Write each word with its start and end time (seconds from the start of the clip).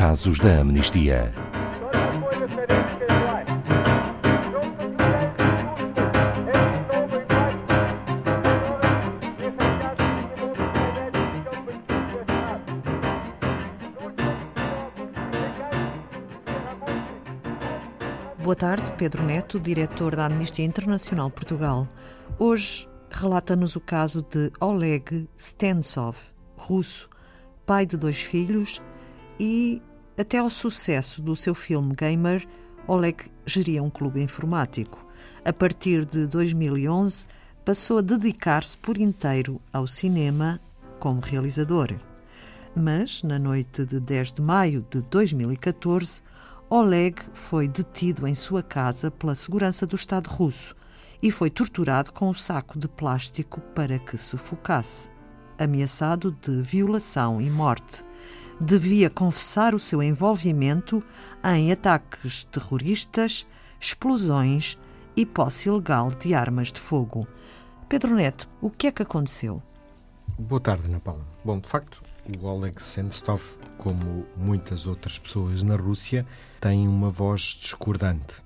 Casos 0.00 0.40
da 0.40 0.60
Amnistia. 0.60 1.30
Boa 18.38 18.56
tarde, 18.56 18.90
Pedro 18.92 19.22
Neto, 19.22 19.60
diretor 19.60 20.16
da 20.16 20.24
Amnistia 20.24 20.64
Internacional 20.64 21.30
Portugal. 21.30 21.86
Hoje 22.38 22.88
relata-nos 23.10 23.76
o 23.76 23.80
caso 23.80 24.22
de 24.22 24.50
Oleg 24.58 25.28
Stensov, 25.38 26.16
russo, 26.56 27.06
pai 27.66 27.84
de 27.84 27.98
dois 27.98 28.22
filhos 28.22 28.80
e, 29.38 29.82
até 30.20 30.38
ao 30.38 30.50
sucesso 30.50 31.22
do 31.22 31.34
seu 31.34 31.54
filme 31.54 31.94
Gamer, 31.94 32.46
Oleg 32.86 33.30
geria 33.46 33.82
um 33.82 33.88
clube 33.88 34.22
informático. 34.22 35.06
A 35.44 35.52
partir 35.52 36.04
de 36.04 36.26
2011, 36.26 37.26
passou 37.64 37.98
a 37.98 38.02
dedicar-se 38.02 38.76
por 38.76 38.98
inteiro 38.98 39.60
ao 39.72 39.86
cinema 39.86 40.60
como 40.98 41.20
realizador. 41.20 41.94
Mas, 42.76 43.22
na 43.22 43.38
noite 43.38 43.86
de 43.86 43.98
10 43.98 44.34
de 44.34 44.42
maio 44.42 44.84
de 44.90 45.00
2014, 45.02 46.22
Oleg 46.68 47.16
foi 47.32 47.66
detido 47.66 48.26
em 48.26 48.34
sua 48.34 48.62
casa 48.62 49.10
pela 49.10 49.34
segurança 49.34 49.86
do 49.86 49.96
Estado 49.96 50.28
russo 50.28 50.76
e 51.22 51.30
foi 51.30 51.48
torturado 51.48 52.12
com 52.12 52.28
um 52.28 52.34
saco 52.34 52.78
de 52.78 52.88
plástico 52.88 53.60
para 53.74 53.98
que 53.98 54.18
sufocasse, 54.18 55.10
ameaçado 55.58 56.36
de 56.42 56.60
violação 56.62 57.40
e 57.40 57.48
morte. 57.48 58.04
Devia 58.60 59.08
confessar 59.08 59.74
o 59.74 59.78
seu 59.78 60.02
envolvimento 60.02 61.02
em 61.42 61.72
ataques 61.72 62.44
terroristas, 62.44 63.46
explosões 63.80 64.76
e 65.16 65.24
posse 65.24 65.70
ilegal 65.70 66.10
de 66.10 66.34
armas 66.34 66.70
de 66.70 66.78
fogo. 66.78 67.26
Pedro 67.88 68.14
Neto, 68.14 68.46
o 68.60 68.68
que 68.68 68.88
é 68.88 68.92
que 68.92 69.02
aconteceu? 69.02 69.62
Boa 70.38 70.60
tarde, 70.60 70.90
Ana 70.90 71.00
Paula. 71.00 71.26
Bom, 71.42 71.58
de 71.58 71.66
facto, 71.66 72.02
o 72.38 72.46
Oleg 72.46 72.82
Sentsov, 72.82 73.42
como 73.78 74.26
muitas 74.36 74.86
outras 74.86 75.18
pessoas 75.18 75.62
na 75.62 75.76
Rússia, 75.76 76.26
tem 76.60 76.86
uma 76.86 77.08
voz 77.08 77.58
discordante. 77.58 78.44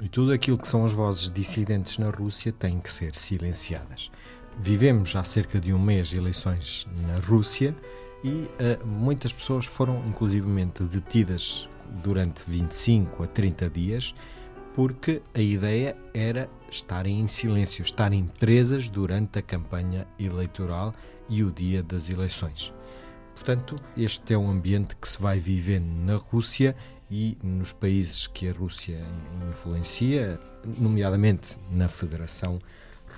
E 0.00 0.08
tudo 0.08 0.32
aquilo 0.32 0.58
que 0.58 0.66
são 0.66 0.84
as 0.84 0.92
vozes 0.92 1.30
dissidentes 1.30 1.98
na 1.98 2.10
Rússia 2.10 2.52
tem 2.52 2.80
que 2.80 2.92
ser 2.92 3.14
silenciadas. 3.14 4.10
Vivemos 4.58 5.14
há 5.14 5.22
cerca 5.22 5.60
de 5.60 5.72
um 5.72 5.78
mês 5.78 6.12
eleições 6.12 6.84
na 7.06 7.18
Rússia 7.20 7.74
e 8.24 8.28
uh, 8.28 8.86
muitas 8.86 9.32
pessoas 9.32 9.64
foram 9.64 10.02
inclusivamente 10.06 10.82
detidas 10.84 11.68
durante 12.02 12.42
25 12.46 13.24
a 13.24 13.26
30 13.26 13.70
dias 13.70 14.14
porque 14.74 15.22
a 15.34 15.40
ideia 15.40 15.96
era 16.14 16.48
estarem 16.70 17.20
em 17.20 17.28
silêncio, 17.28 17.82
estarem 17.82 18.30
presas 18.38 18.88
durante 18.88 19.38
a 19.38 19.42
campanha 19.42 20.06
eleitoral 20.18 20.94
e 21.28 21.44
o 21.44 21.50
dia 21.50 21.82
das 21.82 22.08
eleições. 22.08 22.72
Portanto, 23.34 23.76
este 23.96 24.34
é 24.34 24.38
um 24.38 24.50
ambiente 24.50 24.96
que 24.96 25.08
se 25.08 25.20
vai 25.20 25.38
vivendo 25.38 25.88
na 26.04 26.16
Rússia 26.16 26.76
e 27.10 27.36
nos 27.42 27.72
países 27.72 28.26
que 28.26 28.48
a 28.48 28.52
Rússia 28.52 29.04
influencia, 29.50 30.40
nomeadamente 30.78 31.58
na 31.70 31.88
Federação 31.88 32.58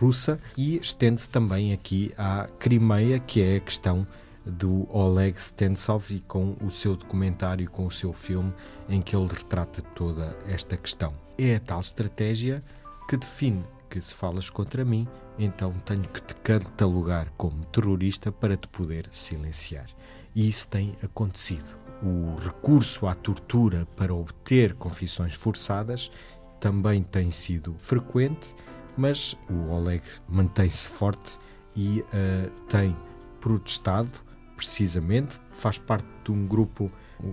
Russa, 0.00 0.40
e 0.56 0.76
estende-se 0.78 1.28
também 1.28 1.72
aqui 1.72 2.12
à 2.18 2.48
Crimeia, 2.58 3.20
que 3.20 3.40
é 3.40 3.56
a 3.56 3.60
questão 3.60 4.06
do 4.44 4.86
Oleg 4.94 5.40
Stensov 5.42 6.14
e 6.14 6.20
com 6.20 6.56
o 6.62 6.70
seu 6.70 6.96
documentário, 6.96 7.70
com 7.70 7.86
o 7.86 7.90
seu 7.90 8.12
filme, 8.12 8.52
em 8.88 9.00
que 9.00 9.16
ele 9.16 9.28
retrata 9.28 9.80
toda 9.80 10.36
esta 10.46 10.76
questão. 10.76 11.14
É 11.38 11.56
a 11.56 11.60
tal 11.60 11.80
estratégia 11.80 12.62
que 13.08 13.16
define 13.16 13.64
que 13.88 14.00
se 14.00 14.14
falas 14.14 14.50
contra 14.50 14.84
mim, 14.84 15.06
então 15.38 15.72
tenho 15.84 16.02
que 16.02 16.20
te 16.20 16.34
catalogar 16.36 17.30
como 17.36 17.64
terrorista 17.66 18.32
para 18.32 18.56
te 18.56 18.66
poder 18.68 19.08
silenciar. 19.12 19.86
E 20.34 20.48
isso 20.48 20.68
tem 20.68 20.96
acontecido. 21.02 21.76
O 22.02 22.34
recurso 22.36 23.06
à 23.06 23.14
tortura 23.14 23.86
para 23.96 24.12
obter 24.12 24.74
confissões 24.74 25.34
forçadas 25.34 26.10
também 26.58 27.02
tem 27.02 27.30
sido 27.30 27.74
frequente, 27.74 28.54
mas 28.96 29.36
o 29.48 29.70
Oleg 29.70 30.02
mantém-se 30.28 30.88
forte 30.88 31.38
e 31.76 32.00
uh, 32.00 32.50
tem 32.68 32.96
protestado 33.40 34.10
precisamente, 34.56 35.40
faz 35.52 35.78
parte 35.78 36.06
de 36.24 36.32
um 36.32 36.46
grupo, 36.46 36.90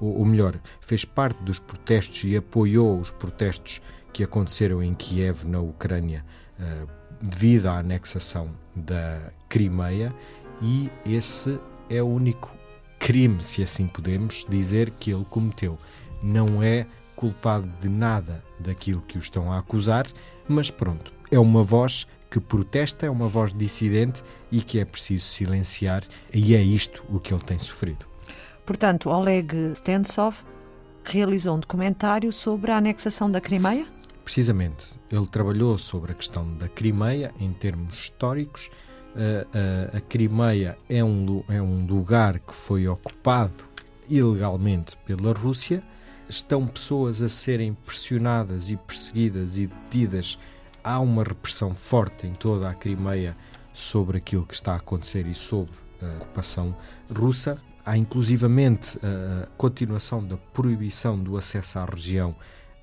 ou 0.00 0.24
melhor, 0.24 0.60
fez 0.80 1.04
parte 1.04 1.42
dos 1.42 1.58
protestos 1.58 2.24
e 2.24 2.36
apoiou 2.36 2.98
os 2.98 3.10
protestos 3.10 3.80
que 4.12 4.22
aconteceram 4.22 4.82
em 4.82 4.94
Kiev, 4.94 5.44
na 5.44 5.60
Ucrânia, 5.60 6.24
uh, 6.58 6.88
devido 7.20 7.66
à 7.66 7.78
anexação 7.78 8.50
da 8.74 9.32
Crimeia, 9.48 10.14
e 10.62 10.90
esse 11.04 11.58
é 11.88 12.02
o 12.02 12.06
único 12.06 12.50
crime, 12.98 13.40
se 13.40 13.62
assim 13.62 13.86
podemos 13.86 14.46
dizer, 14.48 14.90
que 14.90 15.10
ele 15.10 15.24
cometeu. 15.24 15.78
Não 16.22 16.62
é 16.62 16.86
culpado 17.16 17.68
de 17.80 17.88
nada 17.88 18.42
daquilo 18.58 19.02
que 19.02 19.18
o 19.18 19.20
estão 19.20 19.52
a 19.52 19.58
acusar, 19.58 20.06
mas 20.48 20.70
pronto, 20.70 21.12
é 21.30 21.38
uma 21.38 21.62
voz 21.62 22.06
que 22.34 22.40
protesta, 22.40 23.06
é 23.06 23.10
uma 23.10 23.28
voz 23.28 23.52
dissidente 23.52 24.20
e 24.50 24.60
que 24.60 24.80
é 24.80 24.84
preciso 24.84 25.24
silenciar, 25.24 26.02
e 26.32 26.56
é 26.56 26.60
isto 26.60 27.04
o 27.08 27.20
que 27.20 27.32
ele 27.32 27.44
tem 27.44 27.56
sofrido. 27.56 28.06
Portanto, 28.66 29.08
Oleg 29.08 29.54
Stensov 29.76 30.38
realizou 31.04 31.54
um 31.54 31.60
documentário 31.60 32.32
sobre 32.32 32.72
a 32.72 32.78
anexação 32.78 33.30
da 33.30 33.40
Crimeia? 33.40 33.86
Precisamente. 34.24 34.98
Ele 35.12 35.26
trabalhou 35.28 35.78
sobre 35.78 36.10
a 36.10 36.14
questão 36.16 36.56
da 36.56 36.68
Crimeia 36.68 37.32
em 37.38 37.52
termos 37.52 37.94
históricos. 37.94 38.68
A, 39.14 39.94
a, 39.94 39.98
a 39.98 40.00
Crimeia 40.00 40.76
é 40.88 41.04
um, 41.04 41.44
é 41.48 41.62
um 41.62 41.86
lugar 41.86 42.40
que 42.40 42.52
foi 42.52 42.88
ocupado 42.88 43.62
ilegalmente 44.08 44.96
pela 45.06 45.32
Rússia. 45.32 45.84
Estão 46.28 46.66
pessoas 46.66 47.22
a 47.22 47.28
serem 47.28 47.74
pressionadas 47.74 48.70
e 48.70 48.76
perseguidas 48.76 49.56
e 49.56 49.68
detidas 49.68 50.36
há 50.84 51.00
uma 51.00 51.24
repressão 51.24 51.74
forte 51.74 52.26
em 52.26 52.34
toda 52.34 52.68
a 52.68 52.74
Crimeia 52.74 53.34
sobre 53.72 54.18
aquilo 54.18 54.44
que 54.44 54.54
está 54.54 54.74
a 54.74 54.76
acontecer 54.76 55.26
e 55.26 55.34
sobre 55.34 55.72
a 56.00 56.22
ocupação 56.22 56.76
russa. 57.10 57.58
Há 57.84 57.96
inclusivamente 57.96 58.98
a 59.02 59.46
continuação 59.56 60.24
da 60.24 60.36
proibição 60.36 61.18
do 61.18 61.36
acesso 61.36 61.78
à 61.78 61.84
região 61.84 62.36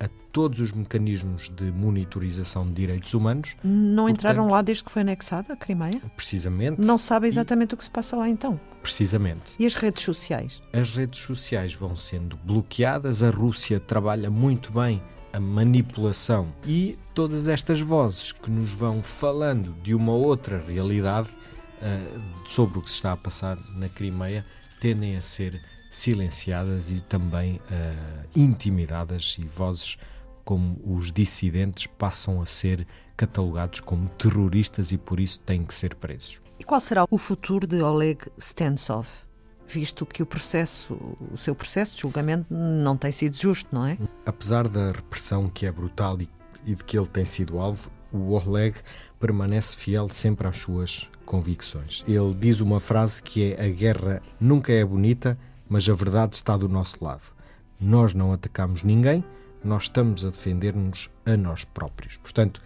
a 0.00 0.08
todos 0.32 0.58
os 0.58 0.72
mecanismos 0.72 1.48
de 1.54 1.70
monitorização 1.70 2.66
de 2.66 2.72
direitos 2.72 3.14
humanos. 3.14 3.56
Não 3.62 4.04
Portanto, 4.04 4.10
entraram 4.10 4.50
lá 4.50 4.60
desde 4.60 4.82
que 4.82 4.90
foi 4.90 5.02
anexada 5.02 5.52
a 5.52 5.56
Crimeia? 5.56 6.00
Precisamente. 6.16 6.80
Não 6.80 6.98
sabem 6.98 7.28
exatamente 7.28 7.70
e, 7.70 7.74
o 7.74 7.76
que 7.76 7.84
se 7.84 7.90
passa 7.90 8.16
lá 8.16 8.28
então? 8.28 8.58
Precisamente. 8.82 9.54
E 9.58 9.64
as 9.64 9.74
redes 9.74 10.02
sociais? 10.02 10.60
As 10.72 10.90
redes 10.96 11.20
sociais 11.20 11.72
vão 11.72 11.96
sendo 11.96 12.36
bloqueadas. 12.44 13.22
A 13.22 13.30
Rússia 13.30 13.78
trabalha 13.78 14.28
muito 14.28 14.72
bem 14.72 15.00
a 15.32 15.40
manipulação 15.40 16.52
e 16.66 16.98
todas 17.14 17.48
estas 17.48 17.80
vozes 17.80 18.32
que 18.32 18.50
nos 18.50 18.70
vão 18.70 19.02
falando 19.02 19.72
de 19.82 19.94
uma 19.94 20.12
outra 20.12 20.62
realidade 20.66 21.30
uh, 21.30 22.48
sobre 22.48 22.78
o 22.78 22.82
que 22.82 22.90
se 22.90 22.96
está 22.96 23.12
a 23.12 23.16
passar 23.16 23.58
na 23.74 23.88
Crimeia 23.88 24.44
tendem 24.80 25.16
a 25.16 25.22
ser 25.22 25.60
silenciadas 25.90 26.90
e 26.90 27.00
também 27.00 27.56
uh, 27.56 28.28
intimidadas 28.36 29.36
e 29.38 29.46
vozes 29.46 29.96
como 30.44 30.80
os 30.84 31.12
dissidentes 31.12 31.86
passam 31.86 32.42
a 32.42 32.46
ser 32.46 32.86
catalogados 33.16 33.80
como 33.80 34.08
terroristas 34.10 34.92
e 34.92 34.98
por 34.98 35.20
isso 35.20 35.40
têm 35.40 35.64
que 35.64 35.74
ser 35.74 35.94
presos. 35.94 36.40
E 36.58 36.64
qual 36.64 36.80
será 36.80 37.04
o 37.10 37.18
futuro 37.18 37.66
de 37.66 37.80
Oleg 37.80 38.26
Stensov? 38.40 39.06
Visto 39.72 40.04
que 40.04 40.22
o 40.22 40.26
processo, 40.26 40.94
o 41.32 41.36
seu 41.36 41.54
processo 41.54 41.94
de 41.94 42.02
julgamento 42.02 42.46
não 42.50 42.96
tem 42.96 43.10
sido 43.10 43.36
justo, 43.36 43.74
não 43.74 43.86
é? 43.86 43.96
Apesar 44.26 44.68
da 44.68 44.92
repressão 44.92 45.48
que 45.48 45.66
é 45.66 45.72
brutal 45.72 46.20
e, 46.20 46.28
e 46.64 46.74
de 46.74 46.84
que 46.84 46.98
ele 46.98 47.06
tem 47.06 47.24
sido 47.24 47.58
alvo, 47.58 47.90
o 48.12 48.32
Oleg 48.32 48.76
permanece 49.18 49.76
fiel 49.76 50.08
sempre 50.10 50.46
às 50.46 50.58
suas 50.58 51.08
convicções. 51.24 52.04
Ele 52.06 52.34
diz 52.34 52.60
uma 52.60 52.78
frase 52.78 53.22
que 53.22 53.52
é: 53.52 53.64
A 53.64 53.68
guerra 53.68 54.22
nunca 54.38 54.72
é 54.72 54.84
bonita, 54.84 55.38
mas 55.68 55.88
a 55.88 55.94
verdade 55.94 56.34
está 56.34 56.56
do 56.56 56.68
nosso 56.68 57.02
lado. 57.02 57.22
Nós 57.80 58.14
não 58.14 58.32
atacamos 58.32 58.82
ninguém, 58.82 59.24
nós 59.64 59.84
estamos 59.84 60.24
a 60.24 60.30
defender-nos 60.30 61.10
a 61.24 61.36
nós 61.36 61.64
próprios. 61.64 62.16
Portanto, 62.18 62.60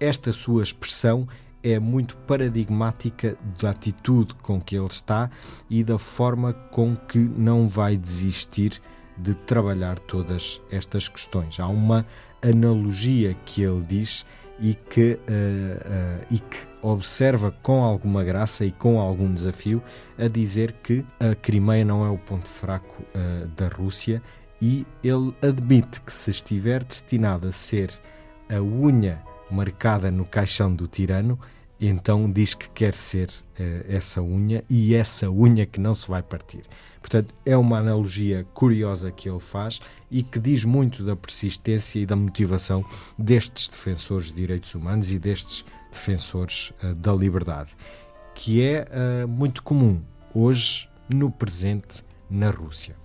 esta 0.00 0.32
sua 0.32 0.62
expressão 0.62 1.28
é 1.72 1.80
muito 1.80 2.16
paradigmática 2.18 3.36
da 3.60 3.70
atitude 3.70 4.34
com 4.34 4.60
que 4.60 4.76
ele 4.76 4.86
está 4.86 5.28
e 5.68 5.82
da 5.82 5.98
forma 5.98 6.52
com 6.52 6.94
que 6.94 7.18
não 7.18 7.66
vai 7.66 7.96
desistir 7.96 8.80
de 9.18 9.34
trabalhar 9.34 9.98
todas 9.98 10.60
estas 10.70 11.08
questões. 11.08 11.58
Há 11.58 11.66
uma 11.66 12.06
analogia 12.40 13.34
que 13.44 13.62
ele 13.62 13.82
diz 13.82 14.24
e 14.60 14.74
que, 14.74 15.14
uh, 15.14 15.18
uh, 15.18 16.26
e 16.30 16.38
que 16.38 16.58
observa 16.80 17.50
com 17.50 17.82
alguma 17.82 18.22
graça 18.22 18.64
e 18.64 18.70
com 18.70 19.00
algum 19.00 19.32
desafio 19.34 19.82
a 20.16 20.28
dizer 20.28 20.72
que 20.84 21.04
a 21.18 21.34
Crimeia 21.34 21.84
não 21.84 22.06
é 22.06 22.08
o 22.08 22.16
ponto 22.16 22.46
fraco 22.46 23.02
uh, 23.02 23.46
da 23.56 23.66
Rússia 23.66 24.22
e 24.62 24.86
ele 25.02 25.34
admite 25.42 26.00
que 26.00 26.12
se 26.12 26.30
estiver 26.30 26.84
destinado 26.84 27.48
a 27.48 27.52
ser 27.52 27.90
a 28.48 28.62
unha 28.62 29.20
marcada 29.50 30.10
no 30.10 30.24
caixão 30.24 30.74
do 30.74 30.86
tirano, 30.86 31.38
então 31.78 32.30
diz 32.30 32.54
que 32.54 32.68
quer 32.70 32.94
ser 32.94 33.28
essa 33.86 34.22
unha 34.22 34.64
e 34.68 34.94
essa 34.94 35.30
unha 35.30 35.66
que 35.66 35.78
não 35.78 35.94
se 35.94 36.08
vai 36.08 36.22
partir. 36.22 36.62
Portanto, 37.06 37.32
é 37.44 37.56
uma 37.56 37.78
analogia 37.78 38.44
curiosa 38.52 39.12
que 39.12 39.28
ele 39.28 39.38
faz 39.38 39.80
e 40.10 40.24
que 40.24 40.40
diz 40.40 40.64
muito 40.64 41.04
da 41.04 41.14
persistência 41.14 42.00
e 42.00 42.06
da 42.06 42.16
motivação 42.16 42.84
destes 43.16 43.68
defensores 43.68 44.28
de 44.28 44.34
direitos 44.34 44.74
humanos 44.74 45.10
e 45.12 45.18
destes 45.18 45.64
defensores 45.92 46.72
uh, 46.82 46.94
da 46.96 47.12
liberdade, 47.12 47.70
que 48.34 48.60
é 48.60 48.84
uh, 49.24 49.28
muito 49.28 49.62
comum 49.62 50.02
hoje, 50.34 50.88
no 51.08 51.30
presente, 51.30 52.02
na 52.28 52.50
Rússia. 52.50 52.96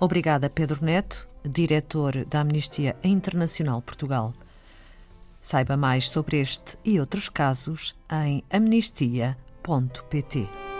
Obrigada, 0.00 0.48
Pedro 0.48 0.82
Neto, 0.82 1.28
diretor 1.44 2.24
da 2.24 2.40
Amnistia 2.40 2.96
Internacional 3.04 3.82
Portugal. 3.82 4.32
Saiba 5.42 5.76
mais 5.76 6.08
sobre 6.08 6.40
este 6.40 6.78
e 6.84 7.00
outros 7.00 7.28
casos 7.28 7.96
em 8.08 8.44
amnistia.pt. 8.48 10.71